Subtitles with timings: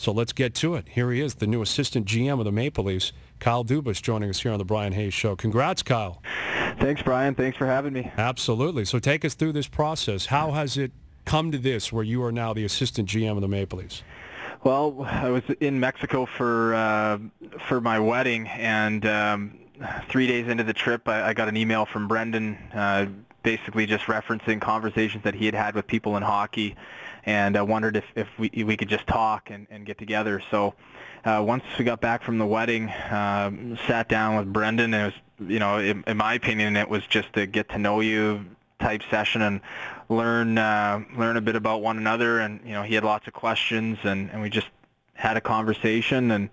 [0.00, 0.88] So let's get to it.
[0.88, 4.40] Here he is, the new assistant GM of the Maple Leafs, Kyle Dubas, joining us
[4.40, 5.36] here on the Brian Hayes Show.
[5.36, 6.22] Congrats, Kyle.
[6.80, 7.34] Thanks, Brian.
[7.34, 8.10] Thanks for having me.
[8.16, 8.86] Absolutely.
[8.86, 10.24] So take us through this process.
[10.24, 10.92] How has it
[11.26, 14.02] come to this, where you are now the assistant GM of the Maple Leafs?
[14.64, 17.18] Well, I was in Mexico for uh,
[17.68, 19.58] for my wedding, and um,
[20.08, 23.04] three days into the trip, I, I got an email from Brendan, uh,
[23.42, 26.76] basically just referencing conversations that he had had with people in hockey,
[27.24, 30.42] and I wondered if, if we we could just talk and, and get together.
[30.50, 30.74] So
[31.24, 35.14] uh, once we got back from the wedding, um, sat down with Brendan, and it
[35.38, 38.44] was, you know, in, in my opinion, it was just a get to know you
[38.80, 39.60] type session and
[40.08, 42.40] learn uh, learn a bit about one another.
[42.40, 44.68] And you know, he had lots of questions, and, and we just
[45.14, 46.48] had a conversation and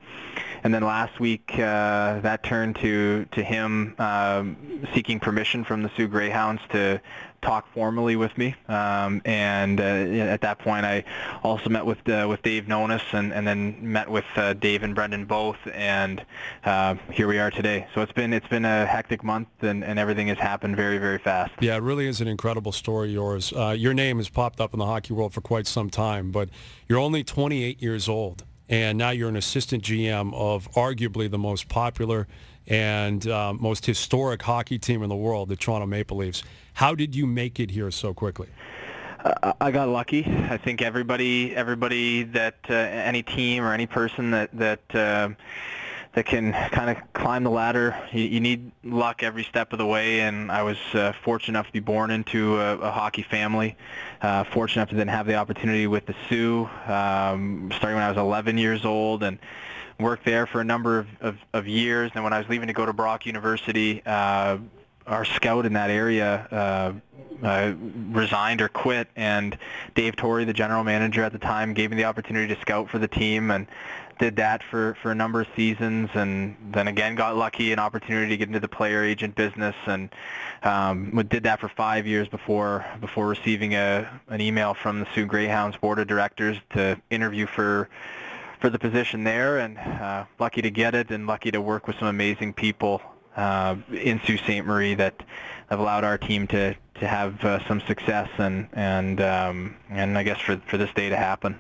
[0.64, 5.92] and then last week uh, that turned to to him um, seeking permission from the
[5.96, 7.02] Soo Greyhounds to
[7.42, 8.56] talk formally with me.
[8.68, 11.04] Um, and uh, at that point, I
[11.44, 14.96] also met with uh, with Dave Nonis and, and then met with uh, Dave and
[14.96, 15.58] Brendan both.
[15.74, 16.26] And
[16.66, 17.88] uh, here we are today.
[17.94, 21.20] So it's been it's been a hectic month, and, and everything has happened very very
[21.20, 21.54] fast.
[21.60, 23.10] Yeah, it really is an incredible story.
[23.10, 23.54] Yours.
[23.54, 26.50] Uh, your name has popped up in the hockey world for quite some time, but
[26.88, 31.70] you're only 28 years old and now you're an assistant GM of arguably the most
[31.70, 32.28] popular
[32.68, 36.44] and uh, most historic hockey team in the world, the Toronto Maple Leafs.
[36.74, 38.50] How did you make it here so quickly?
[39.24, 40.26] Uh, I got lucky.
[40.26, 45.30] I think everybody, everybody that uh, any team or any person that that uh,
[46.18, 47.96] that can kind of climb the ladder.
[48.12, 51.68] You, you, need luck every step of the way, and I was uh, fortunate enough
[51.68, 53.78] to be born into a, a hockey family.
[54.20, 58.10] Uh, fortunate enough to then have the opportunity with the Soo, um, starting when I
[58.10, 59.38] was 11 years old, and
[60.00, 62.10] worked there for a number of, of, of years.
[62.16, 64.58] And when I was leaving to go to Brock University, uh,
[65.06, 67.74] our scout in that area uh, uh,
[68.10, 69.56] resigned or quit, and
[69.94, 72.98] Dave Torrie, the general manager at the time, gave me the opportunity to scout for
[72.98, 73.68] the team, and
[74.20, 78.30] did that for, for a number of seasons and then again got lucky an opportunity
[78.30, 80.10] to get into the player agent business and
[80.64, 85.26] um, did that for five years before before receiving a an email from the Soo
[85.26, 87.90] Greyhounds board of directors to interview for
[88.60, 91.98] for the position there and uh, lucky to get it and lucky to work with
[92.00, 93.02] some amazing people
[93.36, 94.66] uh, in Sault Ste.
[94.66, 95.22] Marie that
[95.70, 100.24] have allowed our team to to have uh, some success and and um, and I
[100.24, 101.60] guess for for this day to happen.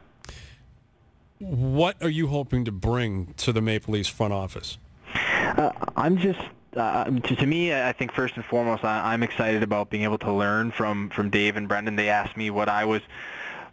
[1.40, 4.78] What are you hoping to bring to the Maple Leafs front office?
[5.14, 6.40] Uh, I'm just
[6.76, 10.18] uh, to, to, me, I think first and foremost, I, am excited about being able
[10.20, 11.96] to learn from from Dave and Brendan.
[11.96, 13.02] They asked me what I was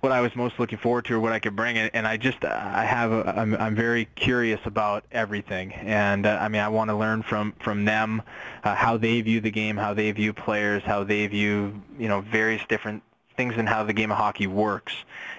[0.00, 2.44] what I was most looking forward to or what I could bring, and, I just
[2.44, 6.90] I have a, I'm I'm very curious about everything, and uh, I mean I want
[6.90, 8.22] to learn from from them
[8.62, 12.20] uh, how they view the game, how they view players, how they view you know
[12.20, 13.02] various different
[13.36, 14.94] things in how the game of hockey works.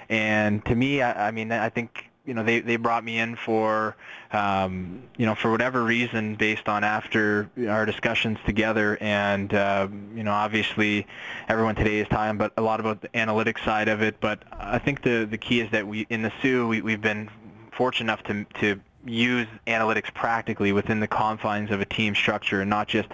[0.09, 3.35] And to me, I, I mean I think you know they they brought me in
[3.35, 3.95] for
[4.31, 8.97] um, you know for whatever reason based on after our discussions together.
[8.99, 11.07] And uh, you know obviously
[11.47, 14.19] everyone today is talking but a lot about the analytics side of it.
[14.19, 17.29] But I think the the key is that we in the Soo we, we've been
[17.71, 22.69] fortunate enough to to use analytics practically within the confines of a team structure and
[22.69, 23.07] not just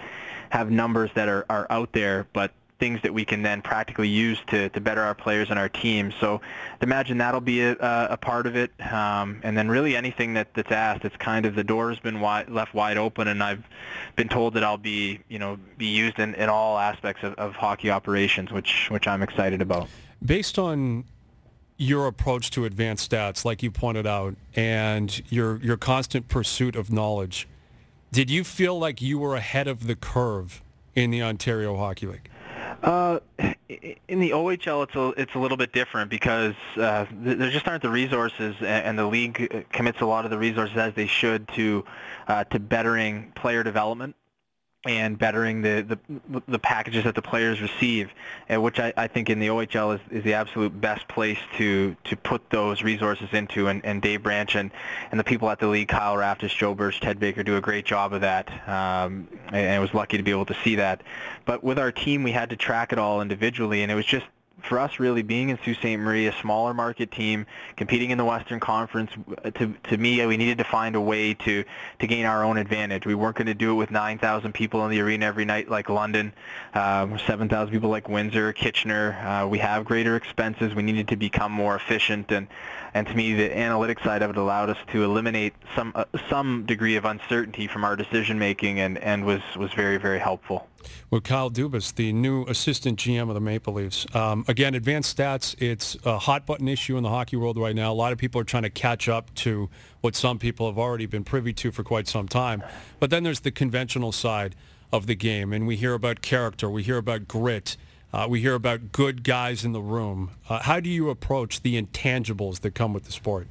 [0.48, 2.50] have numbers that are, are out there but
[2.82, 6.12] things that we can then practically use to, to better our players and our team.
[6.18, 6.40] So
[6.80, 8.72] imagine that'll be a, a part of it.
[8.92, 12.18] Um, and then really anything that, that's asked, it's kind of the door has been
[12.18, 13.62] wide, left wide open, and I've
[14.16, 17.54] been told that I'll be, you know, be used in, in all aspects of, of
[17.54, 19.88] hockey operations, which, which I'm excited about.
[20.20, 21.04] Based on
[21.76, 26.90] your approach to advanced stats, like you pointed out, and your, your constant pursuit of
[26.90, 27.46] knowledge,
[28.10, 30.64] did you feel like you were ahead of the curve
[30.96, 32.28] in the Ontario Hockey League?
[32.82, 33.20] Uh,
[34.08, 37.82] in the OHL, it's a it's a little bit different because uh, there just aren't
[37.82, 41.84] the resources, and the league commits a lot of the resources as they should to
[42.28, 44.16] uh, to bettering player development
[44.84, 48.10] and bettering the, the the packages that the players receive,
[48.50, 52.16] which I, I think in the OHL is, is the absolute best place to to
[52.16, 53.68] put those resources into.
[53.68, 54.72] And, and Dave Branch and,
[55.10, 57.84] and the people at the league, Kyle Raftis, Joe Birch, Ted Baker, do a great
[57.84, 58.50] job of that.
[58.68, 61.02] Um, and I was lucky to be able to see that.
[61.44, 64.26] But with our team, we had to track it all individually, and it was just
[64.64, 65.98] for us really being in Sault Ste.
[65.98, 69.10] Marie, a smaller market team, competing in the Western Conference,
[69.54, 71.64] to, to me, we needed to find a way to,
[71.98, 73.06] to gain our own advantage.
[73.06, 75.88] We weren't going to do it with 9,000 people in the arena every night like
[75.88, 76.32] London,
[76.74, 79.12] um, 7,000 people like Windsor, Kitchener.
[79.14, 80.74] Uh, we have greater expenses.
[80.74, 82.30] We needed to become more efficient.
[82.30, 82.48] And,
[82.94, 86.64] and to me, the analytics side of it allowed us to eliminate some, uh, some
[86.66, 90.68] degree of uncertainty from our decision making and, and was, was very, very helpful.
[91.10, 94.06] With Kyle Dubas, the new assistant GM of the Maple Leafs.
[94.14, 97.92] Um, again, advanced stats, it's a hot button issue in the hockey world right now.
[97.92, 99.68] A lot of people are trying to catch up to
[100.00, 102.62] what some people have already been privy to for quite some time.
[103.00, 104.54] But then there's the conventional side
[104.92, 107.76] of the game, and we hear about character, we hear about grit,
[108.12, 110.32] uh, we hear about good guys in the room.
[110.48, 113.48] Uh, how do you approach the intangibles that come with the sport?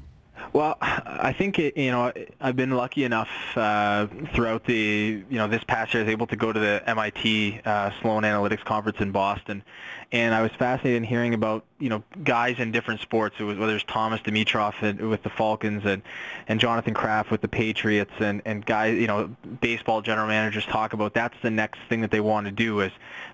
[0.54, 5.48] Well, I think it, you know I've been lucky enough uh, throughout the you know
[5.48, 9.00] this past year I was able to go to the MIT uh, Sloan Analytics conference
[9.00, 9.64] in Boston,
[10.12, 13.36] and I was fascinated in hearing about you know guys in different sports.
[13.40, 16.02] It was whether it's Thomas Dimitroff with the Falcons and
[16.48, 20.94] and Jonathan Kraft with the Patriots and and guys you know baseball general managers talk
[20.94, 22.92] about that's the next thing that they want to do is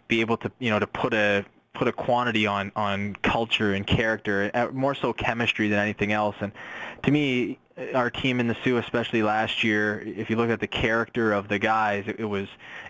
[0.07, 1.45] be able to you know to put a
[1.77, 6.35] put a quantity on on culture and character, uh, more so chemistry than anything else.
[6.41, 6.51] And
[7.03, 7.59] to me,
[7.94, 11.47] our team in the Soo, especially last year, if you look at the character of
[11.47, 12.47] the guys, it, it was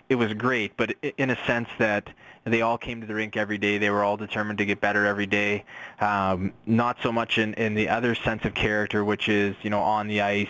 [0.08, 0.76] it was great.
[0.76, 2.08] But in a sense that
[2.44, 3.76] they all came to the rink every day.
[3.76, 5.64] They were all determined to get better every day.
[6.00, 9.80] Um, not so much in, in the other sense of character, which is you know
[9.80, 10.48] on the ice,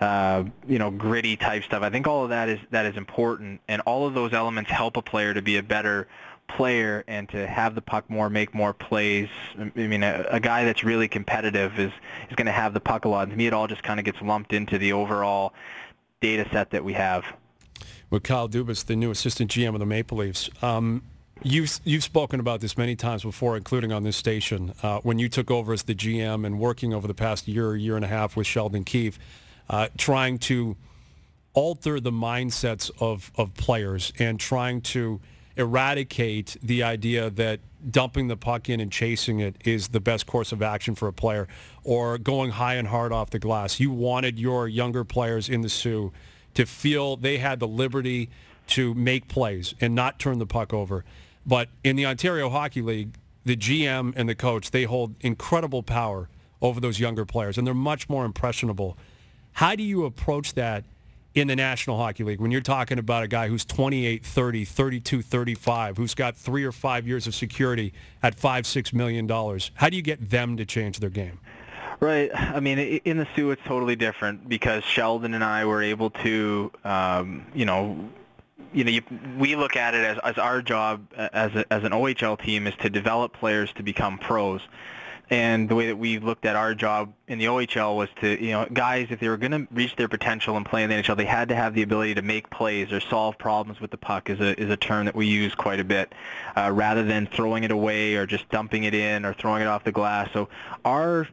[0.00, 1.82] uh, you know gritty type stuff.
[1.82, 4.96] I think all of that is that is important, and all of those elements help
[4.96, 6.08] a player to be a better
[6.56, 9.28] player and to have the puck more, make more plays.
[9.58, 11.92] I mean, a, a guy that's really competitive is
[12.28, 13.24] is going to have the puck a lot.
[13.24, 15.54] And to me, it all just kind of gets lumped into the overall
[16.20, 17.24] data set that we have.
[18.10, 20.50] With Kyle Dubas, the new assistant GM of the Maple Leafs.
[20.62, 21.02] Um,
[21.44, 24.74] You've you've spoken about this many times before, including on this station.
[24.82, 27.96] Uh, when you took over as the GM and working over the past year, year
[27.96, 29.18] and a half with Sheldon Keefe,
[29.68, 30.76] uh, trying to
[31.54, 35.20] alter the mindsets of of players and trying to
[35.56, 37.60] eradicate the idea that
[37.90, 41.12] dumping the puck in and chasing it is the best course of action for a
[41.12, 41.48] player
[41.84, 43.80] or going high and hard off the glass.
[43.80, 46.12] You wanted your younger players in the Soo
[46.54, 48.30] to feel they had the liberty
[48.68, 51.04] to make plays and not turn the puck over.
[51.44, 53.14] But in the Ontario Hockey League,
[53.44, 56.28] the GM and the coach, they hold incredible power
[56.60, 58.96] over those younger players and they're much more impressionable.
[59.54, 60.84] How do you approach that
[61.34, 65.22] in the National Hockey League when you're talking about a guy who's 28, 30, 32,
[65.22, 67.92] 35, who's got three or five years of security
[68.22, 69.70] at five, six million dollars?
[69.74, 71.38] How do you get them to change their game?
[72.00, 72.30] Right.
[72.34, 76.72] I mean, in the Soo, it's totally different because Sheldon and I were able to,
[76.84, 78.10] um, you know,
[78.72, 79.02] you know, you,
[79.38, 82.74] we look at it as, as our job as, a, as an OHL team is
[82.80, 84.62] to develop players to become pros.
[85.32, 88.50] And the way that we looked at our job in the OHL was to, you
[88.50, 91.16] know, guys, if they were going to reach their potential and play in the NHL,
[91.16, 94.28] they had to have the ability to make plays or solve problems with the puck
[94.28, 96.14] is a, is a term that we use quite a bit,
[96.54, 99.84] uh, rather than throwing it away or just dumping it in or throwing it off
[99.84, 100.28] the glass.
[100.34, 100.50] So
[100.84, 101.26] our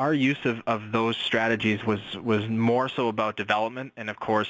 [0.00, 4.48] our use of, of those strategies was, was more so about development, and of course,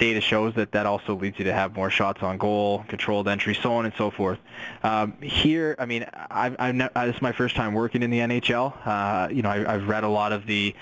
[0.00, 3.54] data shows that that also leads you to have more shots on goal, controlled entry,
[3.54, 4.40] so on and so forth.
[4.82, 8.18] Um, here, I mean, I've, I've ne- this is my first time working in the
[8.18, 8.74] NHL.
[8.84, 10.74] Uh, you know, I, have read a lot of the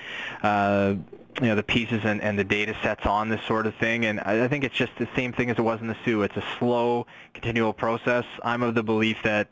[0.43, 0.95] uh,
[1.41, 4.21] you know the pieces and, and the data sets on this sort of thing and
[4.21, 6.23] I, I think it's just the same thing as it was in the Soo.
[6.23, 8.27] It's a slow, continual process.
[8.43, 9.51] I'm of the belief that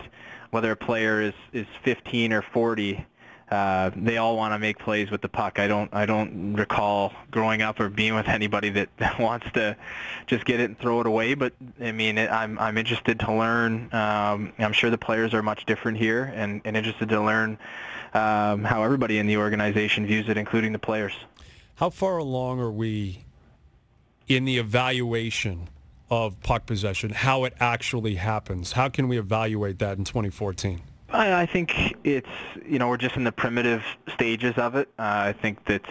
[0.51, 3.07] whether a player is, is 15 or 40,
[3.51, 5.59] uh, they all want to make plays with the puck.
[5.59, 9.77] I don't I don't recall growing up or being with anybody that, that wants to
[10.27, 11.35] just get it and throw it away.
[11.35, 13.89] But I mean, it, I'm I'm interested to learn.
[13.93, 17.59] Um, I'm sure the players are much different here, and, and interested to learn
[18.15, 21.13] um, how everybody in the organization views it, including the players.
[21.77, 23.25] How far along are we
[24.29, 25.69] in the evaluation
[26.09, 27.11] of puck possession?
[27.11, 28.73] How it actually happens?
[28.73, 30.83] How can we evaluate that in 2014?
[31.13, 32.29] I, I think it's
[32.67, 34.89] you know we're just in the primitive stages of it.
[34.99, 35.83] Uh, I think that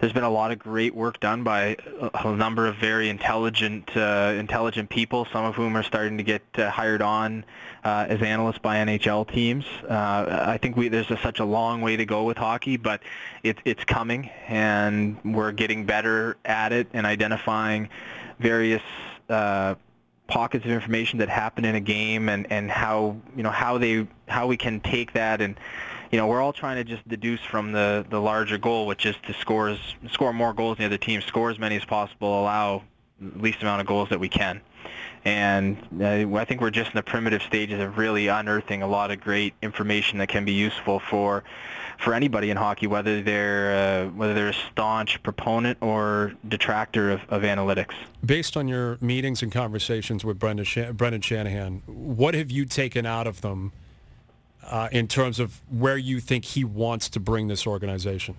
[0.00, 3.96] there's been a lot of great work done by a, a number of very intelligent
[3.96, 5.26] uh, intelligent people.
[5.32, 7.44] Some of whom are starting to get uh, hired on
[7.84, 9.64] uh, as analysts by NHL teams.
[9.88, 13.02] Uh, I think we there's a, such a long way to go with hockey, but
[13.42, 17.88] it's it's coming, and we're getting better at it and identifying
[18.40, 18.82] various
[19.28, 19.76] uh,
[20.30, 24.06] pockets of information that happen in a game and, and how you know how they
[24.28, 25.40] how we can take that.
[25.40, 25.56] And
[26.10, 29.16] you know we're all trying to just deduce from the the larger goal which is
[29.26, 29.76] to score
[30.10, 32.82] score more goals than the other team score as many as possible allow
[33.36, 34.60] least amount of goals that we can
[35.24, 39.10] and uh, I think we're just in the primitive stages of really unearthing a lot
[39.10, 41.44] of great information that can be useful for
[41.98, 47.20] for anybody in hockey, whether they're uh, whether they're a staunch proponent or detractor of,
[47.28, 47.94] of analytics.
[48.24, 53.26] Based on your meetings and conversations with Brendan, Brendan Shanahan, what have you taken out
[53.26, 53.72] of them
[54.70, 58.36] uh, in terms of where you think he wants to bring this organization?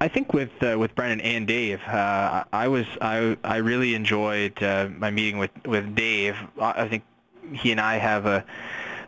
[0.00, 4.60] I think with uh, with Brendan and Dave, uh, I was I I really enjoyed
[4.62, 6.36] uh, my meeting with with Dave.
[6.58, 7.04] I think
[7.52, 8.44] he and I have a,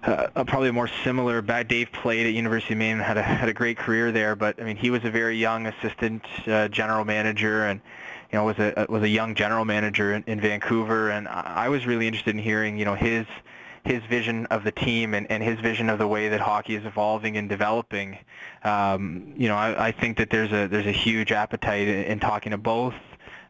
[0.03, 1.69] a probably a more similar back.
[1.69, 4.65] Dave played at University of Maine, had a had a great career there, but I
[4.65, 7.81] mean he was a very young assistant uh, general manager and
[8.31, 11.87] you know was a was a young general manager in, in Vancouver, and I was
[11.87, 13.27] really interested in hearing you know his
[13.85, 16.85] his vision of the team and, and his vision of the way that hockey is
[16.85, 18.19] evolving and developing.
[18.65, 22.21] Um, you know, I, I think that there's a there's a huge appetite in, in
[22.21, 22.95] talking to both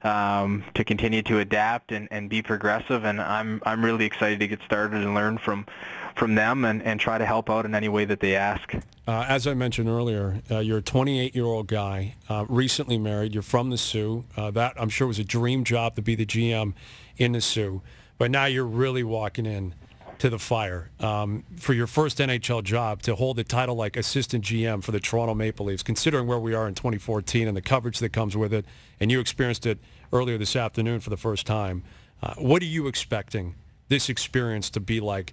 [0.02, 3.04] um, to continue to adapt and, and be progressive.
[3.04, 5.66] And I'm I'm really excited to get started and learn from
[6.14, 8.74] from them and, and try to help out in any way that they ask.
[9.06, 13.32] Uh, as I mentioned earlier, uh, you're a 28-year-old guy, uh, recently married.
[13.32, 14.24] You're from the Soo.
[14.36, 16.74] Uh, that I'm sure was a dream job to be the GM
[17.16, 17.80] in the Soo.
[18.18, 19.74] But now you're really walking in
[20.22, 24.44] to the fire um, for your first NHL job to hold the title like assistant
[24.44, 27.98] GM for the Toronto Maple Leafs, considering where we are in 2014 and the coverage
[27.98, 28.64] that comes with it,
[29.00, 29.80] and you experienced it
[30.12, 31.82] earlier this afternoon for the first time.
[32.22, 33.56] Uh, what are you expecting
[33.88, 35.32] this experience to be like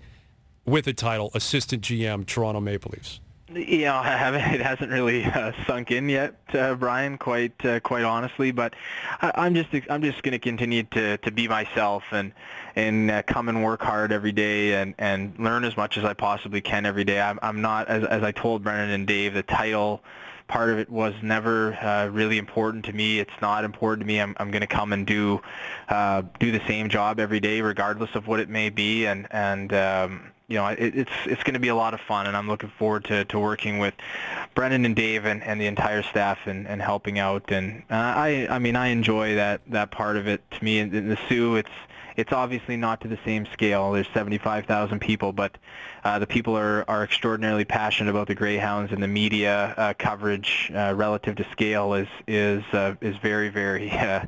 [0.66, 3.20] with a title, assistant GM, Toronto Maple Leafs?
[3.54, 7.18] You know, it hasn't really uh, sunk in yet, uh, Brian.
[7.18, 8.74] Quite, uh, quite honestly, but
[9.22, 12.32] I, am just, I'm just going to continue to to be myself and
[12.76, 16.14] and uh, come and work hard every day and and learn as much as I
[16.14, 17.20] possibly can every day.
[17.20, 20.02] I'm, I'm not, as as I told Brendan and Dave, the title
[20.50, 23.20] part of it was never uh, really important to me.
[23.20, 24.20] It's not important to me.
[24.20, 25.42] I'm, I'm going to come and do
[25.88, 29.72] uh, do the same job every day, regardless of what it may be, and and
[29.72, 32.48] um, you know, it, it's it's going to be a lot of fun, and I'm
[32.48, 33.94] looking forward to, to working with
[34.56, 37.52] Brendan and Dave and, and the entire staff and, and helping out.
[37.52, 40.42] And uh, I I mean I enjoy that that part of it.
[40.52, 41.70] To me, in, in the Soo, it's
[42.20, 43.94] it's obviously not to the same scale.
[43.94, 45.58] There's 75,000 people, but
[46.04, 50.70] uh, the people are, are extraordinarily passionate about the Greyhounds, and the media uh, coverage
[50.76, 54.26] uh, relative to scale is is uh, is very very uh,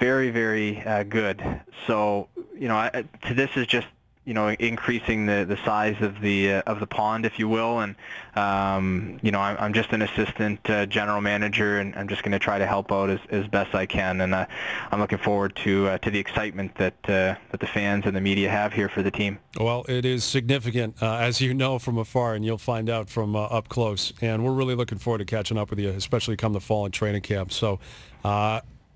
[0.00, 1.42] very very uh, good.
[1.86, 3.86] So you know, I, to this is just
[4.28, 7.80] you know, increasing the, the size of the uh, of the pond, if you will.
[7.80, 7.96] And
[8.36, 12.32] um, you know, I'm, I'm just an assistant uh, general manager, and I'm just going
[12.32, 14.20] to try to help out as, as best I can.
[14.20, 14.44] And uh,
[14.92, 18.20] I'm looking forward to uh, to the excitement that uh, that the fans and the
[18.20, 19.38] media have here for the team.
[19.58, 23.34] Well, it is significant, uh, as you know from afar, and you'll find out from
[23.34, 24.12] up close.
[24.20, 26.92] And we're really looking forward to catching up with you, especially come the fall and
[26.92, 27.50] training camp.
[27.50, 27.80] So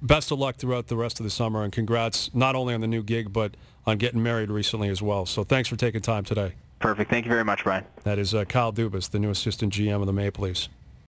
[0.02, 2.86] best of luck throughout the rest of the summer, and congrats not only on the
[2.86, 3.56] new gig, but
[3.86, 5.24] on getting married recently as well.
[5.24, 6.54] So thanks for taking time today.
[6.80, 7.10] Perfect.
[7.10, 7.84] Thank you very much, Brian.
[8.02, 10.68] That is uh, Kyle Dubas, the new assistant GM of the Maple Leafs.